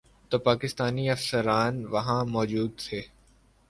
[0.29, 3.01] تو پاکستانی افسران وہاں موجود تھے۔